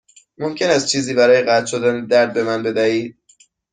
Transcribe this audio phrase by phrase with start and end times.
[0.37, 3.17] ممکن است چیزی برای قطع شدن درد به من بدهید؟